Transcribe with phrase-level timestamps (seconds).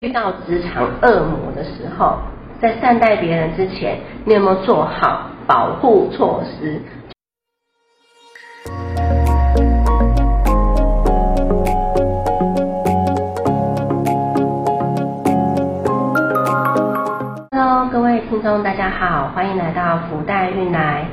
[0.00, 2.18] 遇到职场恶魔的时候，
[2.60, 6.80] 在善待别人之前，你有没有做好保护措施
[17.50, 21.06] ？Hello，各位听众，大家好，欢迎来到福袋运来。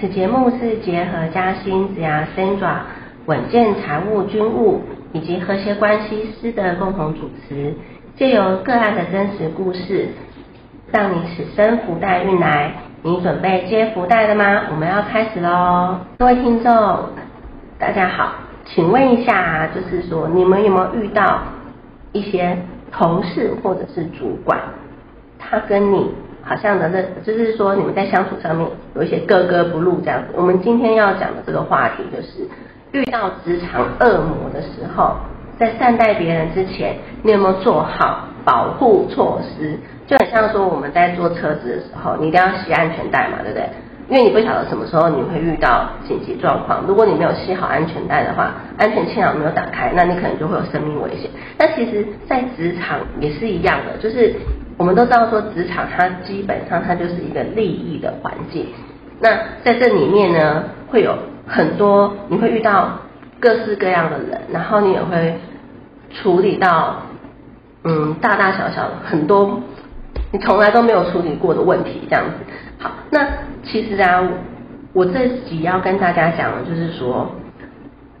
[0.00, 2.78] 此节目是结合嘉兴子牙 Sandra
[3.26, 4.80] 稳健财务军务
[5.12, 7.72] 以及和谐关系师的共同主持。
[8.16, 10.08] 借由个案的真实故事，
[10.90, 12.72] 让你此生福袋运来。
[13.02, 14.62] 你准备接福袋了吗？
[14.70, 15.98] 我们要开始喽！
[16.18, 16.72] 各位听众，
[17.78, 18.32] 大家好，
[18.64, 21.42] 请问一下，就是说你们有没有遇到
[22.12, 22.56] 一些
[22.90, 24.58] 同事或者是主管，
[25.38, 26.10] 他跟你
[26.42, 30.28] 好像的，那就是说你们在相处上面有一些格格不入这样子。
[30.34, 32.48] 我们今天要讲的这个话题就是
[32.92, 35.16] 遇到职场恶魔的时候。
[35.58, 39.78] 在善待别人之前，你有没有做好保护措施？
[40.06, 43.68] 就很像说我们在坐车子的时候，你一定要系安全带嘛，对不对？
[44.08, 46.84] 因为你不晓得什么时候你会遇到紧急状况。
[46.86, 51.28] 如果你没有系好安全带的话，安全气囊没有打开，那你可能就会有生命危险。
[51.58, 54.34] 那其实，在职场也是一样的，就是
[54.76, 58.66] 我们都知道说，职场它基本上它就是一个利益的环境。
[59.18, 59.30] 那
[59.64, 61.16] 在这里面呢，会有
[61.48, 62.90] 很多你会遇到。
[63.40, 65.38] 各式各样的人，然后你也会
[66.10, 67.02] 处理到
[67.84, 69.60] 嗯大大小小很多
[70.32, 72.32] 你从来都没有处理过的问题，这样子。
[72.78, 73.28] 好，那
[73.62, 74.26] 其实啊，
[74.92, 77.30] 我这集要跟大家讲的就是说，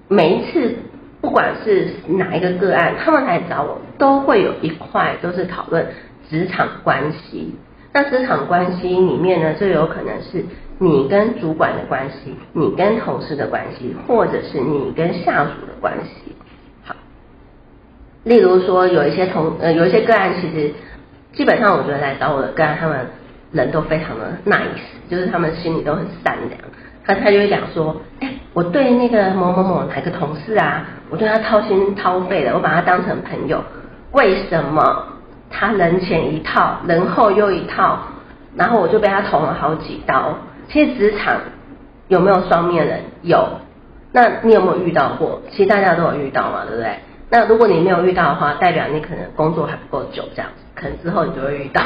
[0.08, 0.76] 每一次
[1.20, 5.86] 不管是哪一个个案，他们来找我，都会有一块都是讨论
[6.28, 7.54] 职场关系。
[7.92, 10.44] 那职场关系里面呢，就有可能是。
[10.78, 16.36] 你跟主管的关系，你跟同事的关系，或者是你跟下属的关系，
[16.84, 16.94] 好。
[18.24, 20.74] 例如说，有一些同呃，有一些个案，其实
[21.32, 23.06] 基本上我觉得来找我的个案，他们
[23.52, 26.60] 人都非常的 nice，就是他们心里都很善良。
[27.06, 33.62] 他他就会讲说，哎，我对那个某某某哪个同事啊，我对他掏心掏肺的，我把他当成朋友。
[34.12, 35.04] 为什么
[35.48, 38.00] 他人前一套，人后又一套，
[38.56, 40.34] 然后我就被他捅了好几刀。
[40.68, 41.40] 其实职场
[42.08, 43.00] 有没有双面人？
[43.22, 43.46] 有。
[44.12, 45.42] 那你有没有遇到过？
[45.50, 46.96] 其实大家都有遇到嘛，对不对？
[47.28, 51.82] 那如果你没有遇到的话，代表你可能工作还不够久，这样子，可能之后你就会遇到。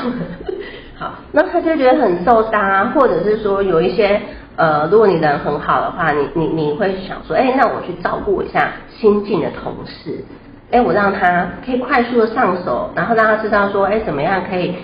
[0.97, 4.21] 好，那他就觉得很受伤啊，或者是说有一些
[4.57, 10.23] 呃，如果你人很好的话，你你你会想说，哎，那我去照顾一下新进的同事，
[10.71, 14.77] 哎，我让他可以快速的上手，然后让他知道说，哎，怎么样可以。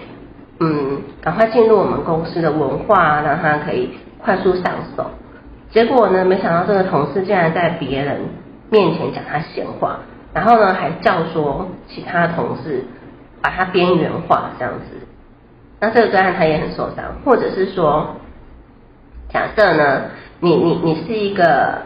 [0.58, 5.10] 嗯，赶快进入我们公司的文化，让他可以快速上手。
[5.70, 8.20] 结果呢，没想到这个同事竟然在别人
[8.70, 9.98] 面前讲他闲话，
[10.32, 12.84] 然后呢，还叫说其他同事
[13.42, 15.06] 把他边缘化这样子。
[15.78, 18.16] 那这个个案他也很受伤，或者是说，
[19.28, 20.04] 假设呢，
[20.40, 21.82] 你你你是一个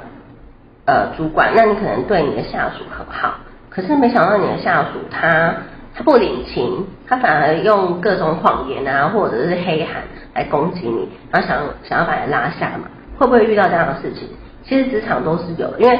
[0.85, 3.39] 呃主管，那你可能对你的下属很好，
[3.69, 5.57] 可是没想到你的下属他。
[5.95, 10.03] 他不领情，他反而用各种谎言啊，或者是黑喊
[10.35, 12.89] 来攻击你，然后想想要把你拉下嘛？
[13.19, 14.29] 会不会遇到这样的事情？
[14.65, 15.99] 其实职场都是有，因为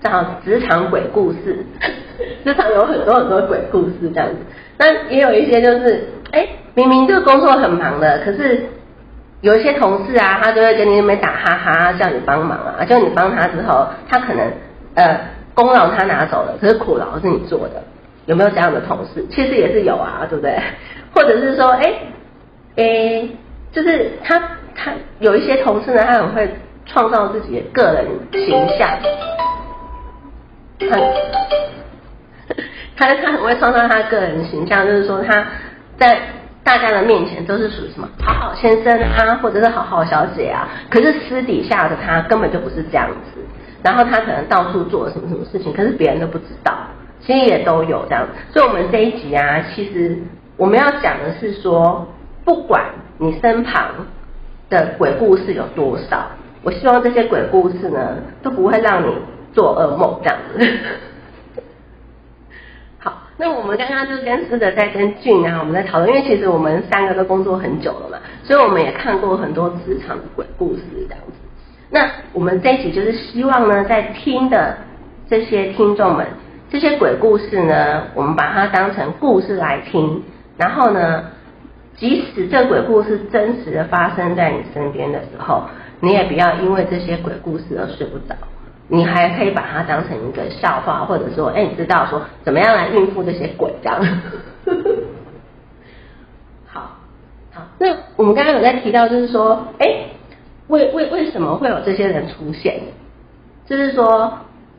[0.00, 1.64] 讲职场鬼故事，
[2.44, 4.36] 职场有很多很多鬼故事这样子。
[4.76, 8.64] 那也有一些就是，哎，明明这个工作很忙的，可是
[9.40, 14.44] 有一些同事啊，他就会跟你那边打哈哈，叫你帮忙啊，叫你帮他之后，他可能
[14.94, 15.20] 呃
[15.54, 17.82] 功劳他拿走了，可是苦劳是你做的。
[18.28, 19.26] 有没有这样的同事？
[19.30, 20.54] 其实也是有啊，对不对？
[21.14, 21.94] 或者是说，哎，
[22.76, 23.26] 哎，
[23.72, 24.38] 就是他
[24.76, 26.46] 他有一些同事呢，他很会
[26.84, 28.98] 创造自己的个人形象，
[30.90, 31.02] 很，
[32.98, 35.46] 他他很会创造他个人形象，就是说他
[35.96, 36.20] 在
[36.62, 43.40] 大家的面前都是属于什么好好先生啊，或者是好好小姐啊，可是私底下的他根本就不是这样子，
[43.82, 46.74] 然后他可能到处做什么什么事情，可是别人都不知道。
[47.20, 50.16] 其实也都有这样，所以我们这一集啊，其实
[50.56, 52.06] 我们要讲的是说，
[52.44, 52.84] 不管
[53.18, 54.06] 你身旁
[54.70, 56.26] 的鬼故事有多少，
[56.62, 59.12] 我希望这些鬼故事呢，都不会让你
[59.52, 60.78] 做噩梦这样子。
[62.98, 71.32] 好，那我们刚刚就跟思德在跟俊啊，我们在讨论，因为其实我们三个都工作很久了嘛，所以我们也看过很多职场的鬼故事这样子。
[71.90, 74.78] 那我们这一集就是希望呢，在听的
[75.28, 76.26] 这些听众们。
[76.70, 80.22] 这些鬼故事呢，我们把它当成故事来听。
[80.56, 81.24] 然后呢，
[81.96, 85.64] 即使这鬼故事真实的发生在你身边的时候，
[86.00, 88.34] 你也不要因为这些鬼故事而睡不着。
[88.88, 94.00] 你还可以把它当成一个笑话，或者说，哎，你知道说怎么样来应付这些鬼这样。
[96.66, 96.96] 好，
[97.52, 100.06] 好，那我们刚刚有在提到，就是说，哎，
[100.68, 102.80] 为为为什么会有这些人出现？
[103.66, 104.38] 就是说，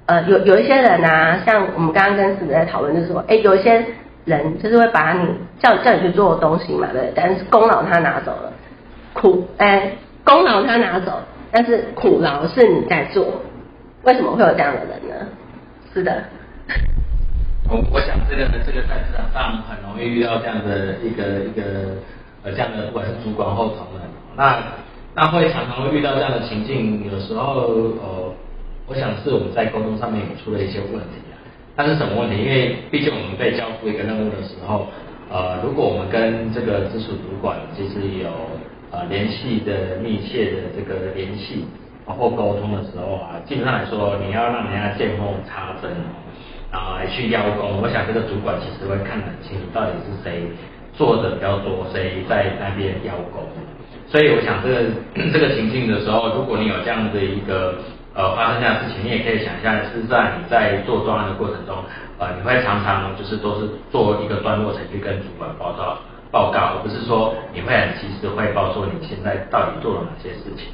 [0.10, 3.86] 呃，有有一些人啊，像我们刚刚跟师子在讨论，就是说，哎，有一些
[4.26, 5.28] 人就是会把你
[5.60, 7.14] 叫叫你去做东西嘛，对？
[7.16, 8.52] 但是功劳他拿走了，
[9.14, 9.92] 苦，哎，
[10.24, 11.12] 功劳他拿走，
[11.52, 13.24] 但是苦劳是你在做，
[14.02, 15.28] 为什么会有这样的人呢？
[15.94, 16.24] 是的。
[17.70, 21.62] 我我想这个这个在职场上很容易遇到这样的一个一个
[22.44, 24.02] 呃这样的不管是主管或同仁，
[24.36, 24.58] 那
[25.14, 27.44] 那会常常会遇到这样的情境，有时候
[28.02, 28.34] 呃
[28.90, 31.38] 我想是我们在沟通上面有出了一些问题啊。
[31.78, 32.42] 那是什么问题？
[32.42, 34.88] 因为毕竟我们被交付一个任务的时候，
[35.30, 38.30] 呃如果我们跟这个直属主管其实有
[38.90, 41.66] 呃联系的密切的这个联系
[42.04, 45.92] 包括沟通的时候啊，基本上来说你要让人家见缝插针。
[46.72, 50.46] 啊，来去邀功，我想这个主管其实会看得很清楚，到底是谁
[50.94, 53.42] 做的比较多，谁在那边邀功。
[54.06, 54.86] 所以我想这个
[55.34, 57.74] 这个情境的时候，如果你有这样的一个
[58.14, 61.78] 呃发生这样事情，你也可以想象是在你在做专案的过程中，
[62.18, 65.98] 呃，你会常常就是都是做一个段落程序跟主管报告
[66.32, 70.68] 报告，而不是说你会很及时汇报说你现在到底做了哪些事情。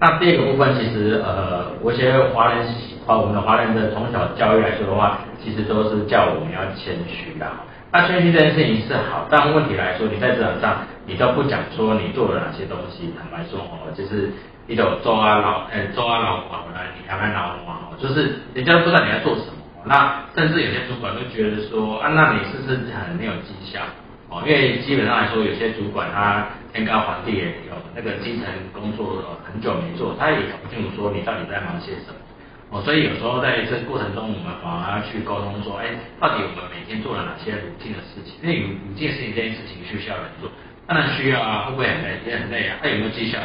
[0.00, 2.64] 那第二个部分，其实呃，我觉得华人
[3.04, 7.46] 华我们的华人的从小教育来说的话，其实都是叫我们要谦虚的。
[7.90, 14.30] 那谦虚这件事情是好，但问题来说，你在职场上你都不讲说你做了哪些东西，坦白说哦，就是
[14.68, 19.56] 一种做啊老哎做啊老广来，你还蛮老嘛哦，就是人家不知道你在做什么。
[19.84, 23.80] 那甚至有些主管都觉得说啊，那你是不是很没有绩效？
[24.28, 26.44] 哦，因为基本上来说，有些主管他
[26.74, 28.44] 天高皇帝远，有那个基层
[28.74, 32.20] 工作很久没做，他也搞不清楚说你到底在忙些什么。
[32.68, 35.88] 哦，所以有时候在这过程中，我们反而要去沟通说，哎，
[36.20, 38.36] 到底我们每天做了哪些鲁静的事情？
[38.42, 40.50] 因为鲁鲁静的事情这件事情需要人做，
[40.86, 42.20] 当然需要啊，会不会很累？
[42.28, 42.76] 也很累啊。
[42.82, 43.38] 他有没有绩效？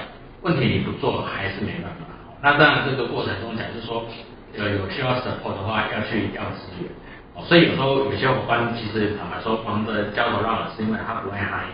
[0.44, 2.06] 问题你不做还是没办法。
[2.42, 4.06] 那当然这个过程中，假设说
[4.58, 6.92] 呃有需要 support 的话，要去要资源。
[7.34, 11.66] 哦所以有时候有些伙伴其实坦白说忙着焦头烂额，是因为他不会嗨，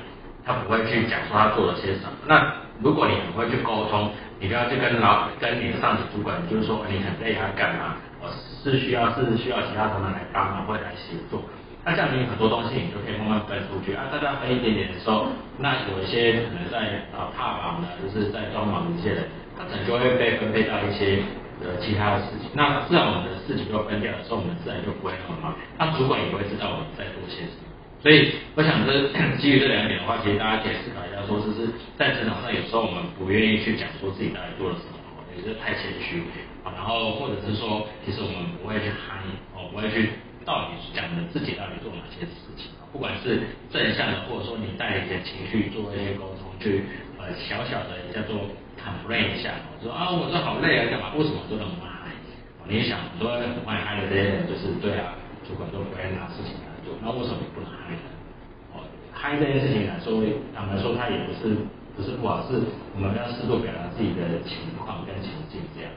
[0.45, 2.16] 他不会去讲说他做了些什么。
[2.27, 7.95] 那如果你很会去沟通，你不要去跟老跟你的上级主管，就是说你很累要干嘛？
[8.63, 11.42] 是需要是需要其他同仁来帮忙或来协作。
[11.89, 14.06] 那这样你很多东西你就可以慢慢分出去啊。
[14.13, 15.25] 大家分一点点的时候，
[15.57, 19.25] 那有一些可能在啊踏房的，就是在装忙的一些人，
[19.57, 21.25] 他可能就会被分配到一些。
[21.59, 25.51] 呃其他的事情，那自然我们的事情都分掉的时候，我们自然就不会那么忙。
[25.75, 27.68] 那主管也会知道我们在做些什么。
[28.00, 31.68] 所以我想，这基于这两点的话，其实大家可以思考一下，说就是
[32.00, 34.95] 在职场上，有时候我们不愿意去讲说自己到底做了什么，
[35.35, 36.24] 也是太谦虚
[36.63, 36.71] 啊。
[36.71, 39.19] 然后或者是说，其实我们不会去喊
[39.51, 40.15] 哦，不会去
[40.45, 46.86] 到底讲的自己到底做哪些事情不管是正向的，或者说你带一些情绪做一些沟通，去
[47.18, 48.47] 呃小小的叫做。
[48.80, 49.51] complain 一下，
[49.83, 51.12] 说啊，我这好累啊，干嘛？
[51.12, 52.15] 为什么做那么嗨？
[52.63, 58.07] 你想，很多很爱嗨的这些人，就是对啊，主管都不会拿事情来做，那为什么不能嗨呢？
[58.71, 58.80] 哦，
[59.12, 60.24] 嗨这件事情来说，
[60.56, 61.59] 坦白说，他也不是
[61.92, 62.63] 不是不好，是
[62.95, 65.92] 我们要适度表达自己的情况跟情境这样。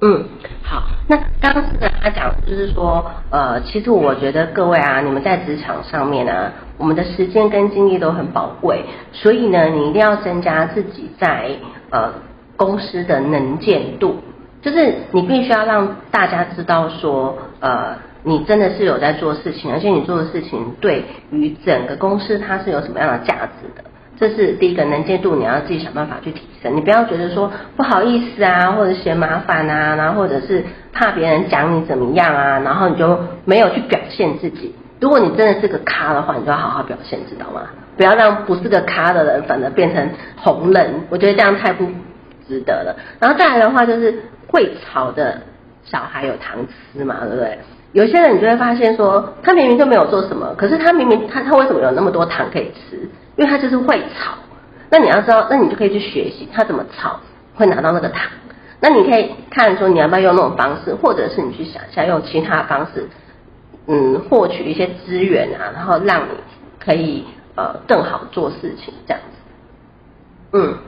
[0.00, 0.24] 嗯，
[0.62, 11.50] 好，那刚刚跟他讲，就是说，呃，其实我觉得各位啊，你们在职场上面呢，我们的时间跟精力都很宝贵，所以呢，你一定要增加自己在
[11.90, 12.12] 呃
[12.56, 14.16] 公司的能见度，
[14.60, 23.84] 就是你必须要让大家知道说，呃，你真的是有在做事情，而且你做的事情对于整个公司它是有什么样的价值的。
[24.18, 26.76] 这是第一个能见度，你要自己想办法去提升。
[26.76, 34.74] 你不要觉得说不好意思啊，或者嫌麻烦啊，然后或者是怕别人讲你怎么样啊，然后你就没有去表现自己。
[35.00, 37.62] 如果你真的是个咖的话，你就要好好表现，知道吗？
[37.96, 41.84] 不要让不是个咖的人反而变成红人，我觉得这样太不
[42.46, 42.96] 值得了。
[43.20, 44.14] 然后再来的话，就是
[44.46, 45.40] 会吵的
[45.84, 46.58] 小孩有糖
[46.92, 47.58] 吃嘛，对不对？
[47.92, 53.08] 有些人你就会发现说，他明明就没有做什么，可是他明明他他为什么有那么多糖可以吃？
[53.36, 54.34] 因为他就是会炒，
[54.90, 57.18] 那你要知道，那你就可以去学习他怎么炒，
[57.54, 58.30] 会拿到那个糖。
[58.80, 63.08] 那你可以看说你要不要用那种方式，或者是你去想一下用其他方式，
[63.86, 66.32] 嗯，获取一些资源啊，然后让你
[66.84, 67.24] 可以
[67.56, 69.38] 呃更好做事情这样子。
[70.52, 70.78] 嗯，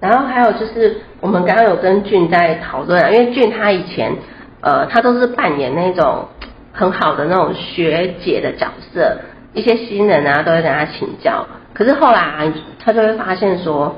[0.00, 4.12] 然后还有就是我们刚刚有跟俊在讨论啊，因为俊他以前
[4.60, 6.26] 呃他都是扮演那种
[6.72, 9.18] 很好的那种学姐的角色，
[9.54, 11.46] 一些新人啊都会跟他请教。
[11.76, 12.50] 可是后来
[12.82, 13.94] 他就会发现说，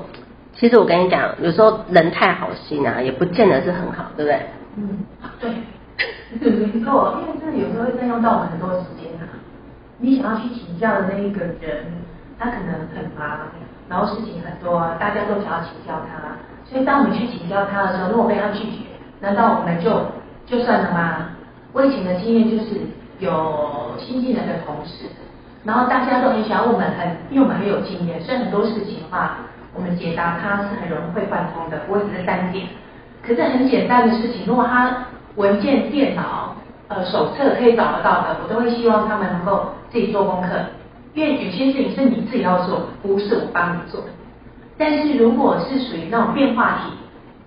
[0.53, 4.41] 其实我跟你讲，有时候人太好心啊，也不见得是很好，对不对？
[4.75, 4.99] 嗯，
[5.39, 5.49] 对，
[6.41, 9.23] 没错，因为这有时候会占用到我们很多时间啊。
[9.97, 11.85] 你想要去请教的那一个人，
[12.37, 13.47] 他可能很忙，
[13.87, 16.35] 然后事情很多，大家都想要请教他，
[16.69, 18.83] 所以当我们去请教他的时候，如果被他拒绝，
[19.21, 20.05] 难道我们就
[20.45, 21.29] 就算了吗？
[21.71, 22.75] 我以前的经验就是
[23.19, 25.05] 有新进来的同事，
[25.69, 29.37] 然后大家都很想要我们很，因为我们很有经验，所以很多事情的话，
[29.75, 32.65] 我们解答他是很容易会贯通的，不会只是单点。
[33.21, 36.55] 可是很简单的事情，如果他文件、电脑、
[36.87, 40.47] 呃手册可以找得到的，我都会希望他们能够自己做功课，
[41.13, 44.01] 因为有些事情是你自己要做，不是我帮你做。
[44.75, 46.93] 但是如果是属于那种变化题，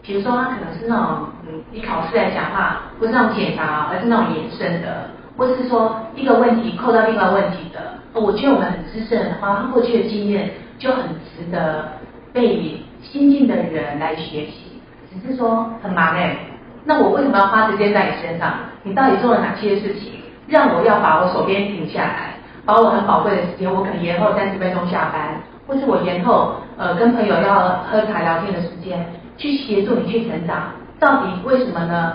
[0.00, 7.91] 比如说他可能是那种嗯，以考试来讲话，不是那种解答，而是那种延伸的，或是说一个问题扣到另外问题的。
[8.20, 11.88] 我觉得我们很资深的话，他过去的经验就很值得
[12.32, 14.80] 被新进的人来学习。
[15.12, 16.36] 只是说很忙哎，
[16.84, 18.54] 那我为什么要花时间在你身上？
[18.82, 20.12] 你到底做了哪些事情，
[20.46, 29.04] 让我要把我手边停下来，把我很宝贵的时间，我可能延后三十分钟下班，或是我延后呃跟朋友要喝茶聊天的时间，
[29.36, 30.72] 去协助你去成长？
[30.98, 32.14] 到底为什么呢？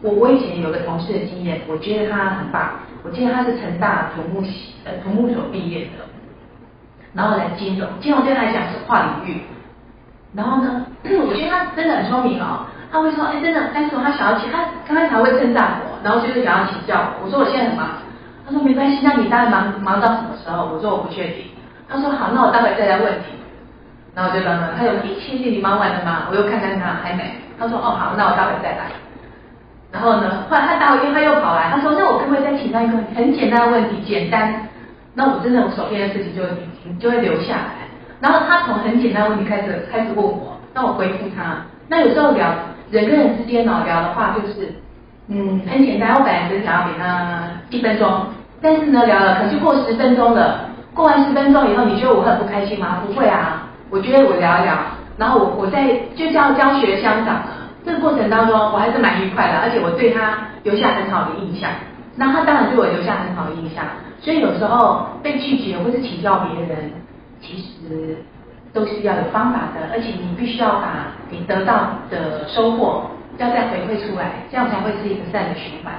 [0.00, 2.70] 我我以前有个同事的经验，我觉得他很棒。
[3.08, 6.04] 我记得他是成大土木系呃土木所毕业的，
[7.14, 9.40] 然后来金融，金融对他来讲是跨领域。
[10.34, 10.84] 然后呢，
[11.26, 12.66] 我觉得他真的很聪明哦。
[12.92, 17.24] 他会说，哎，真的，但是他想要请他，刚才才会称赞我，然后就是想要请教我。
[17.24, 17.88] 我说我现在很忙。
[18.44, 20.66] 他说没关系，那你大概忙忙到什么时候？
[20.66, 21.46] 我说我不确定。
[21.88, 23.24] 他说好，那我待会再来问你。
[24.14, 26.28] 然后就等等，他有一千弟你忙完了吗？
[26.30, 27.40] 我又看看他还没。
[27.58, 28.92] 他说哦好，那我待会再来。
[29.90, 34.02] 然后呢，后来他待会因为他又跑来，他说那我可不可以再请教一个很简单的问题？
[34.06, 34.68] 简单。
[35.14, 36.42] 那我真的我手边的事情就
[37.00, 37.88] 就会留下来。
[38.20, 41.56] 然后他从很简单问题开始开始问我，那我回复他。
[41.88, 42.52] 那有时候聊
[42.90, 44.72] 人跟人之间呢聊的话，就是
[45.28, 46.14] 嗯很简单。
[46.14, 47.40] 我本来只想要给他
[47.70, 48.26] 一分钟，
[48.60, 50.66] 但是呢聊了可是过十分钟了。
[50.94, 52.98] 过完十分钟以后，你觉得我很不开心吗？
[53.06, 54.76] 不会啊，我觉得我聊一聊，
[55.16, 57.48] 然后我我在就叫教学相长了。
[57.84, 61.70] 这个过程当中，我还是蛮愉快的，而且我对他留下很好的印象。
[62.16, 63.84] 那他当然对我留下很好的印象。
[64.20, 66.90] 所以有时候被拒绝或是请教别人。
[67.40, 68.16] 其实
[68.72, 73.02] 都是要有方法的，而且你必须要把你得到的收获
[73.36, 75.92] 要再回馈出来，这样才会是一个善的循环。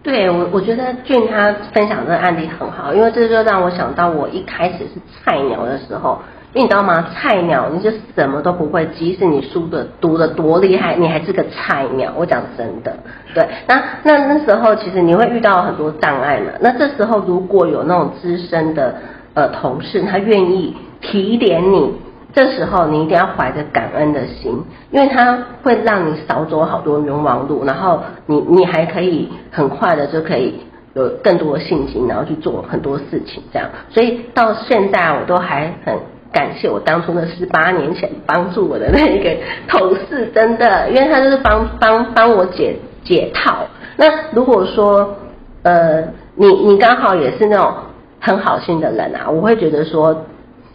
[0.00, 6.22] 对我，我觉得俊他分享这个案例很好，因为这就让我想到我一开始是菜鸟的时候，
[6.54, 7.10] 因为你知道吗？
[7.14, 12.12] 菜鸟你就什么都不会，即使你书的读的多厉害，你还是个菜鸟。
[12.16, 12.96] 我讲真的，
[13.34, 13.46] 对。
[13.66, 16.52] 那那那时候其实你会遇到很多障碍嘛。
[16.60, 18.94] 那这时候如果有那种资深的。
[19.34, 21.92] 呃，同事他愿意提点你，
[22.32, 30.60] 这时候你一定要怀着感恩的心，因为他会让你少走好多冤枉路，然后你你还可以很快的就可以
[30.94, 33.68] 有更多的信心，然后去做很多事情，这样。
[33.90, 35.94] 所以到现在我都还很
[36.32, 39.36] 感谢我当初的十八年前帮助我的那一个
[39.68, 43.66] 同事，真的，因为他就是帮帮帮我解解套。
[43.96, 45.16] 那如果说
[45.62, 46.04] 呃，
[46.34, 47.72] 你你刚好也是那种。
[48.20, 50.26] 很好心的人啊，我会觉得说，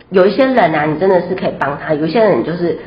[0.09, 2.79] 有一些人啊，你真的是可以帮他；有些人就是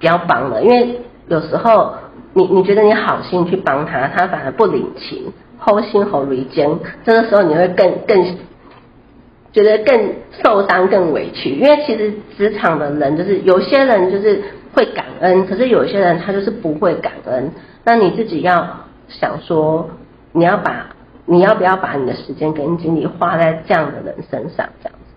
[0.00, 1.92] 不要帮了，因为有时候
[2.32, 8.24] 你你觉得你好心去帮他，他反而不领情，后心后离间，这个时候你会更更
[9.54, 11.48] 觉得更受伤、更委屈。
[11.48, 14.42] 因为其实职场的人就是有些人就是
[14.74, 17.50] 会感恩，可是有些人他就是不会感恩。
[17.84, 19.88] 那你自己要想说，
[20.32, 20.88] 你要把。
[21.26, 24.68] 你要不要把你的时间跟精力花在这样的人身上？
[24.82, 25.14] 这样子。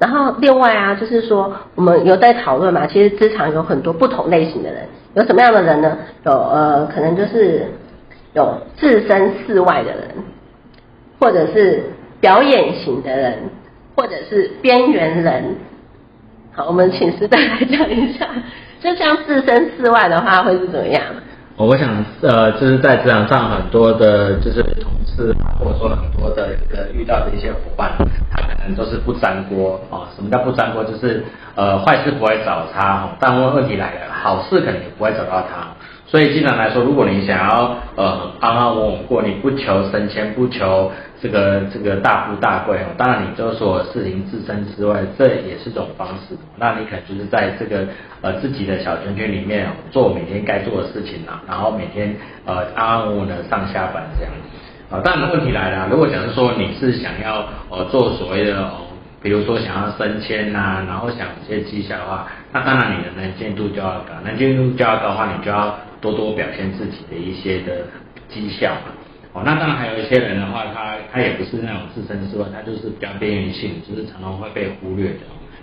[0.00, 5.96] 然后另外啊，就是说我们有在讨论嘛，其实职场有很多不同类型的人，有什么样的人呢？
[6.24, 7.66] 有呃，可能就是
[8.34, 10.08] 有置身事外的人，
[11.20, 11.84] 或者是
[12.20, 13.38] 表演型的人，
[13.98, 15.56] 或者是边缘人。
[16.54, 18.28] 好，我们请师大来讲一下，
[18.80, 21.02] 就像置身事外的话，会是怎么样？
[21.56, 27.90] 我想，呃，就是在职场上很多的，就是同事，或者说很多的一个遇到的一些伙伴，
[28.30, 30.06] 他可能都是不粘锅啊。
[30.14, 30.84] 什么叫不粘锅？
[30.84, 31.24] 就是
[31.56, 35.74] 呃，坏事不会找他，但问问题来了，好事可能也不会找到他。
[36.10, 46.34] 所以，经常来说，如果你想要呃安安稳稳过，你不求升迁，不求这个这个大富大贵哦，当然你就说事情自身之外，这也是种方式。
[46.56, 47.86] 那你可能就是在这个
[48.22, 54.32] 呃自己的小圈圈里面做每天该做的事情啊，然后每天呃安安稳稳的上下班这样。
[54.90, 58.88] 啊，当然问题来了，如果假设说你是想要呃做所谓的哦，
[59.20, 65.76] 比如说想要升迁呐，然后想一些绩效的话，那当然你的能见度就要高，能见度就要高的话，你就要。
[66.00, 67.86] 多多表现自己的一些的
[68.28, 68.76] 绩效，
[69.32, 75.20] 哦，那当然还有一些人的话，他他也不是那种置身事外，他就是比较边缘性，就是常常会被忽略的。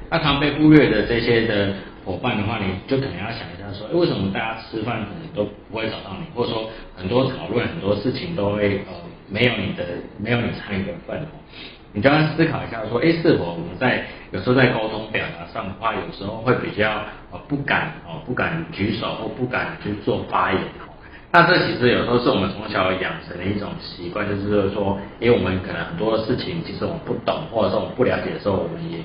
[0.09, 1.73] 那常被忽略的这些的
[2.03, 8.93] 伙伴的话，你就可能要想一下说，哎，为什么大家吃饭可能都不会找到你，或者说很多讨论很多事情都会呃
[9.27, 9.83] 没有你的
[10.19, 11.39] 没有你参与的份哦。
[11.95, 16.89] 你就要思考一下说，哎，是否我们在有时候在沟通表达上的话，有时候会比较
[17.31, 20.61] 呃不敢哦不敢举手或不敢去做发言。
[21.31, 28.99] 那这其实有时候是我们从小养成的一种习惯，就是说，因为我们可能很多事情其实我们不懂，或者说我们不了解的时候，我们也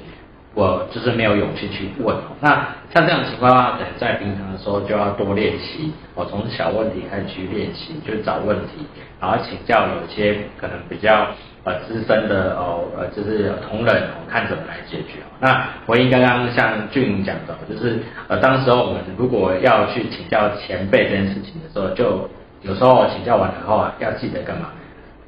[0.54, 2.16] 我就是没有勇气去问。
[2.40, 8.84] 那像这样情况的话，可能在平常的时候就要多练习，我从小问题开始去练习，就找问题，
[9.20, 11.28] 然后请教有些可能比较。
[11.62, 15.20] 呃，资深的哦，呃，就是同仁哦，看怎么来解决。
[15.40, 17.98] 那回应刚刚像俊明讲的，就是
[18.28, 22.26] 呃，当时候我们如果要去请教前辈这件事情的时候，就
[22.62, 24.68] 有时候请教完以后啊，要记得干嘛？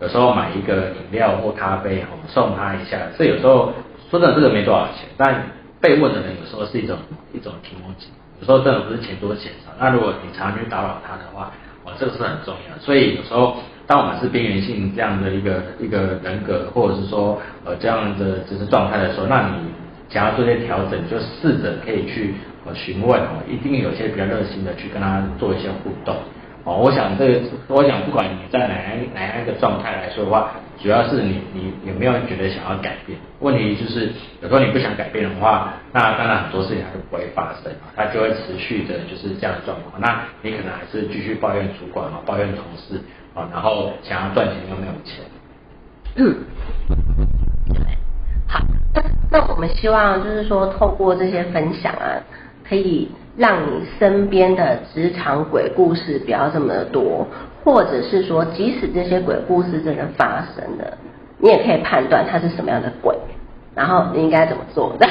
[0.00, 2.96] 有时候买一个饮料或咖啡我们，送他一下。
[3.18, 3.70] 这有时候
[4.10, 5.44] 说真的，这个没多少钱，但
[5.82, 6.96] 被问的人有时候是一种
[7.34, 8.08] 一种提莫吉，
[8.40, 9.70] 有时候真的不是钱多钱少。
[9.78, 11.52] 那如果你常去打扰他的话，
[11.84, 12.78] 我，这个是很重要。
[12.78, 13.56] 所以有时候。
[13.86, 19.70] 当我们是边缘性这样的一个一个人格，或者是说呃这样的只是状态的时候，那你
[20.08, 22.34] 想要做一些调整，就试着可以去
[22.64, 26.16] 呃询问哦，一定有些比较热心的去跟他做一些互动
[26.64, 26.76] 哦。
[26.76, 33.18] 我想这个，我想不管你在哪样哪样一个状态来说的话，主要是你你有没有觉得想要改变？
[33.40, 40.00] 问题就是有时候你不想改变的话，那当然很多事情它就不会发生，它就会持续的就是这样的状况。
[40.00, 43.00] 那你可能还是继续抱怨主管啊，抱怨同事。
[43.34, 45.24] 啊，然后想要赚钱又没有钱。
[46.16, 46.36] 嗯，
[48.46, 48.60] 好，
[48.94, 52.20] 那那我们希望就是说，透过这些分享啊，
[52.68, 57.26] 可以让你身边的职场鬼故事不要这么多，
[57.64, 60.98] 或者是说，即使这些鬼故事真的发生了，
[61.38, 63.16] 你也可以判断它是什么样的鬼，
[63.74, 65.08] 然后你应该怎么做的。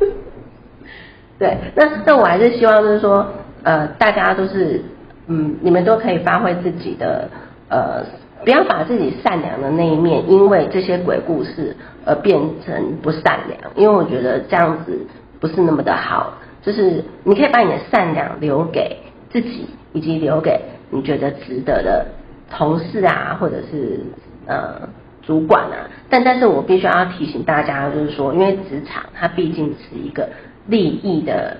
[1.38, 3.26] 对，那那我还是希望就是说，
[3.62, 4.84] 呃，大家都是，
[5.28, 7.30] 嗯，你们都可以发挥自己的。
[7.74, 8.04] 呃，
[8.44, 14.96] 不要把自己善良的那一面，因为这些鬼故事而变成不善良，因为我觉得这样子
[15.40, 16.34] 不是那么的好。
[16.62, 18.96] 就是你可以把你的善良留给
[19.28, 20.60] 自己，以及留给
[20.90, 22.06] 你觉得值得的
[22.48, 23.98] 同事啊，或者是
[24.46, 24.88] 呃
[25.20, 25.90] 主管啊。
[26.08, 30.28] 但但是我必须要提醒大家，就是说，因为职场它毕竟是一个
[30.68, 31.56] 利益的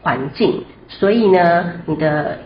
[0.00, 2.38] 环境，所以呢，你的。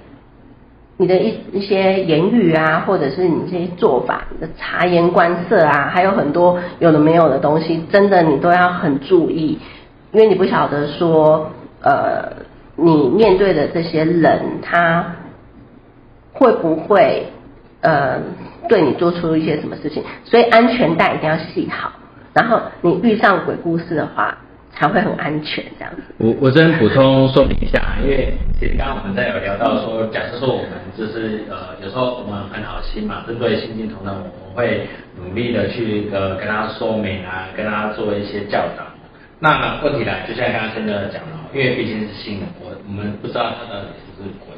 [0.99, 9.59] 你的一一些言语啊，或者是你这些做法，你的察言观色啊，还有很多有的没有的东西，真的你都要很注意，
[10.13, 11.51] 因为你不晓得说，
[11.81, 12.45] 呃，
[12.77, 15.17] 你面对的这些人，他
[16.33, 17.27] 会不会
[17.81, 18.21] 呃
[18.69, 21.93] 对你做出一些什么事情，所以安全带一定要系好，
[22.35, 24.39] 然后你遇上鬼故事的话。
[24.75, 26.03] 才会很安全这样子。
[26.19, 38.85] 我我这边补充说明一下，因为其实刚刚我们在有聊到说，假设说我们就是呃有时候我们很好心嘛，针对新进同仁，我们会努力的去呃跟他说明啊，跟他做一些教导。
[39.39, 44.55] 那问题来，就像刚刚真的讲了，因为毕竟是新人，我我们不知道他到底是不是鬼，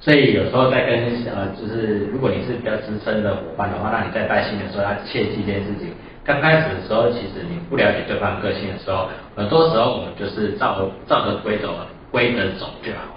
[0.00, 0.98] 所以有时候在跟
[1.30, 5.92] 呃就是如果你是比较资深的伙伴的话，那你在带新人的时候要切记这件事情。
[6.26, 13.12] 刚开始的时候，其实你不了解对方个性的时候，很多时候我们就是照着照着规则规则走就好了。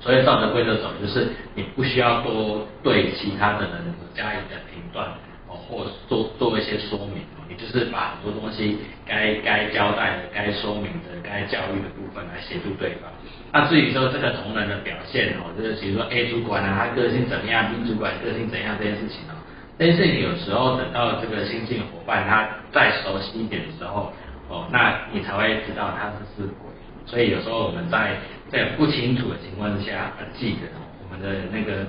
[0.00, 3.72] 所以照着规则走，就是你不需要多对其他的人
[4.14, 5.06] 加以的评断
[5.46, 13.12] 哦，或做做一些说明，你就是把很多东西该该交代的、该说明的、该教育的部分来协助对方。
[13.52, 19.36] 那至于说这个同仁的表现哦，就是比如说 A 主管啊，他个性怎么样，B 主管个性怎样这件事情哦。
[19.76, 24.12] 但是你有时候等到这个新进伙伴他再熟悉一点的时候，
[24.48, 26.70] 哦，那你才会知道他是是鬼。
[27.06, 28.16] 所以有时候我们在
[28.50, 30.68] 在不清楚的情况之下，记得
[31.02, 31.84] 我们的那个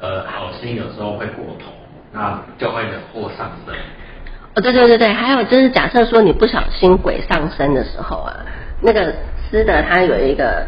[0.00, 1.70] 呃好心有时候会过头，
[2.12, 3.74] 那就会惹祸上身。
[4.54, 8.34] 哦，对对对对，还有就是假设说你不小心鬼上身的时候啊，
[8.80, 9.12] 那个
[9.50, 10.66] 师德他有一个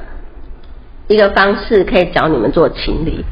[1.09, 3.25] 一个方式可以教你们做清理。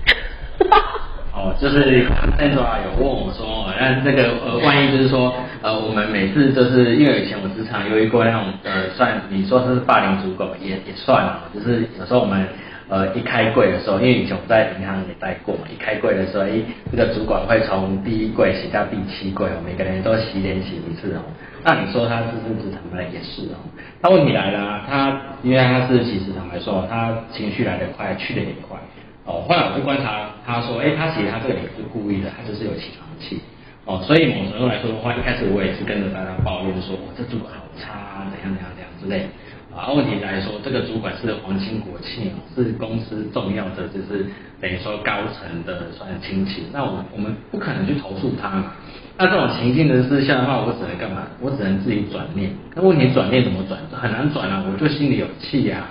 [1.37, 12.49] 哦，就是那时候啊，有问我说，那那个呃，万一就是说，呃，我们每次就是因为以前我职场有一过那种呃，算你说是霸凌主管也也算啊，就是有时候我们
[12.89, 16.53] 呃一开柜的时候，因为以前我在银行也待过嘛，一开柜的时候，哎，
[16.91, 21.21] 这个主管会从第一柜洗到第七柜哦，每个人都洗脸洗一次哦。
[21.63, 23.05] 那你说他是不是职场呢？
[23.13, 23.61] 也是哦。
[24.01, 28.79] 那问题来了，他因为他是其实坦白说，他情绪来得快，去得也快。
[29.27, 33.43] 哦，后来我就观察，他说，哎，他其实他这个也是故意的，他就是有起床气。
[33.85, 39.27] 哦，所以某程度来说的话，一开始我也是跟着大家抱怨说，我，这主管好差，怎样怎样怎样之类。
[39.75, 44.27] 啊，问题来说，这个主管是皇亲国戚，是公司重要的，就是
[44.61, 46.65] 等于说高层的算亲戚。
[46.73, 48.73] 那我我们不可能去投诉他嘛。
[49.19, 51.27] 那这种情境的事下的话，我只能干嘛？
[51.41, 52.51] 我只能自己转念。
[52.75, 53.79] 那问题转念怎么转？
[53.93, 55.89] 很难转啊，我就心里有气呀。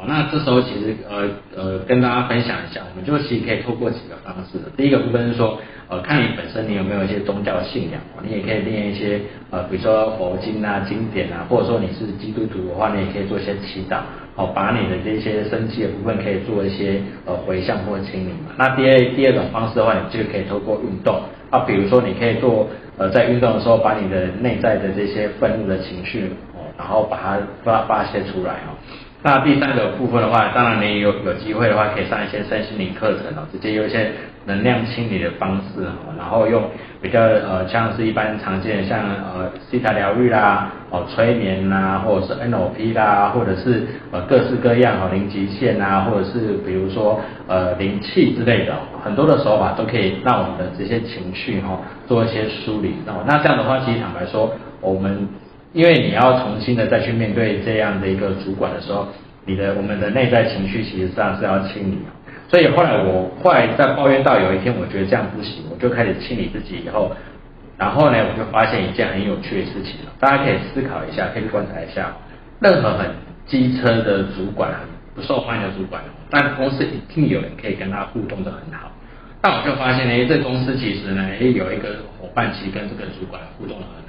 [0.00, 4.56] 哦，那这时候其实呃呃跟大家分享一下，我们就其实可以透过几个方式。
[4.76, 5.58] 第一个部分是说，
[5.88, 13.98] 呃，看你本身你有没有一些宗教信仰，你也可以练一些呃，比如说佛经啊、经典啊，或者说你是基督徒的话，你也可以做一些祈祷，
[14.36, 18.54] 哦，把你的这些生气的部分可以做一些呃回向或清理嘛。
[18.56, 28.78] 那第二第二种方式的话，你就可以透过运动啊，比如说你可以做呃在运动的时候，把你的内在的这些愤怒的情绪哦，然后把它发发泄出来哦。
[29.20, 34.12] 那第三个部分的话，当然你有有机会的话，可以上一些身心灵课程哦，直接用一些
[34.46, 36.62] 能量清理的方式哦，然后用
[37.02, 48.72] 比较呃像是一般常见的像呃西塔疗愈啦，哦催眠啦，或者是 NLP 啦，或者是呃各式各样哦零极限啊，或者是比如说呃灵气之类的，
[49.04, 51.76] 很多的手法都可以让我们的这些情绪哈
[52.06, 53.24] 做一些梳理哦。
[53.26, 55.28] 那这样的话，其实坦白说，我们。
[55.78, 59.06] 因为你要重新的再去面对这样的一个主管的时候，
[59.46, 61.98] 你的我们的内在情绪其实上是要清理
[62.48, 67.12] 所以后来我后来在抱怨到有一天，我觉得这样不行，我就开始清理自己以后，
[67.78, 72.10] 然后呢，我就发现一件很有趣的事情大家可以思考一下，可以观察一下，
[72.58, 73.06] 任何很
[73.46, 74.72] 机车的主管，
[75.14, 78.90] 不受欢迎的主管，但公司一定有人可以跟他互动的很好。
[79.40, 84.07] 但我就发现呢，这公司其实呢，也有一个伙伴其实跟这个主管互动的很好。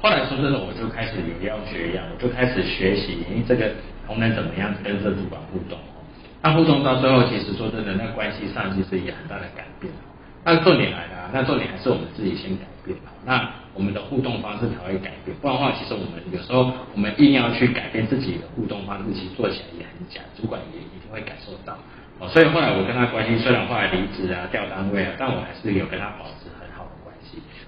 [0.00, 3.70] 后来说真的，我就开始有要学一样，我就开始学习这个
[4.06, 5.78] 同仁怎么样跟这主管互动。
[6.42, 9.92] 那互动到最后，其实说真的，那关系上其实也很大的改变。
[10.42, 12.96] 那重点来了，那重点还是我们自己先改变。
[13.26, 15.36] 那我们的互动方式才会改变。
[15.42, 21.76] 不然的话，其实我们有时候我们硬要去改变自己的互动方式，其实做起来也很假，主管也一定会感受到。
[22.18, 26.39] 哦，所以后来我跟他关系虽然后来离职啊、调单位啊，但我还是有跟他保持。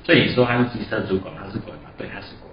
[0.05, 1.91] 所以你说他是机车主管，他是鬼吗？
[1.97, 2.51] 对，他是鬼。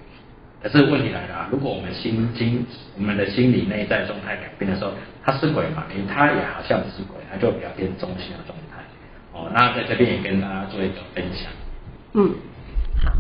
[0.62, 2.66] 可是问题来了啊，如果我们心经
[2.98, 4.92] 我们的心理内在状态改变的时候，
[5.24, 5.84] 他是鬼嘛？
[5.96, 8.84] 因为他也好像不是鬼，他就比较偏中性的状态。
[9.34, 11.50] 哦，那在这边也跟大家做一个分享。
[12.14, 12.36] 嗯，
[13.04, 13.14] 好。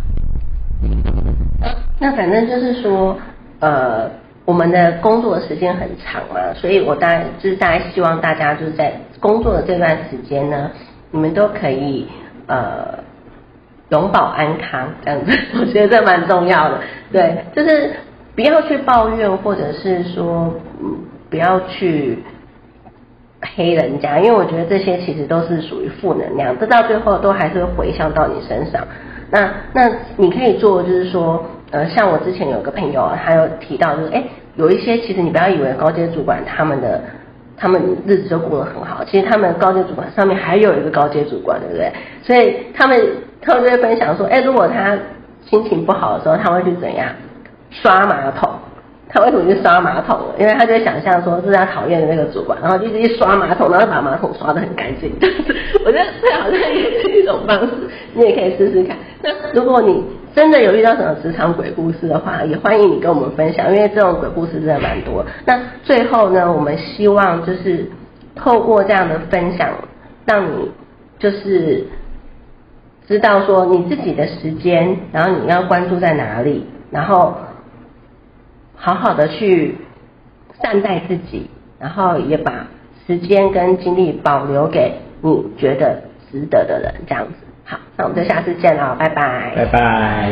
[1.99, 3.17] 那反正就是说，
[3.61, 4.11] 呃，
[4.43, 10.69] 我们的工作时间很长嘛，所以我当然就是大家希望大家就是在工作的这段时间呢，
[11.09, 12.05] 你们都可以
[12.47, 12.99] 呃。
[13.89, 16.79] 永保安康这样子， 我觉得这蛮重要的。
[17.11, 17.91] 对，就是
[18.35, 20.99] 不要去抱怨，或者是说，嗯，
[21.29, 22.19] 不要去
[23.41, 28.87] 黑人家，因为我觉得这些其实都是属于负能量，这到最后都还是会回向到你身上。
[29.31, 34.23] 那那你可以做，就是说，呃，像我之前有个朋友，他有提到，就是哎，
[34.55, 37.01] 有一些其实你不要以为高阶主管他们的
[37.57, 41.91] 他们日子就过得很好，其实他们高阶主管上面还有一个高阶主管，对不对？
[42.21, 43.01] 所以他们。
[43.41, 44.97] 他们就会分享说，哎，如果他
[45.45, 47.07] 心情不好的时候，他会去怎样
[47.71, 48.49] 刷马桶？
[49.11, 50.19] 他为什么去刷马桶？
[50.37, 55.11] 因为他就想象说是他讨厌的那个主管，然后就一直刷马桶，然后把马桶刷得很干净。
[55.83, 57.71] 我觉得这好像也是一种方式，
[58.13, 58.95] 你也可以试试看。
[59.23, 60.03] 那如果你
[60.35, 65.25] 真的有遇到什么职场鬼故事的话，也欢迎你跟我们分享，因为这种鬼故事真的蛮多。
[65.45, 67.89] 那最后呢，我们希望就是
[68.35, 69.69] 透过这样的分享，
[70.25, 70.69] 让你
[71.17, 71.87] 就是。
[73.09, 77.35] 知道说你自己的时间，然后你要关注在哪里，然后
[78.75, 79.75] 好好的去
[80.61, 82.67] 善待自己，然后也把
[83.07, 87.33] 时间跟精力保留给你觉得值得的人，这样子。
[87.65, 90.31] 好，那我们就下次见了，拜拜，拜拜。